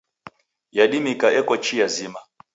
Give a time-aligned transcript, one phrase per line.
[0.77, 2.21] Yadimika eko chia zima.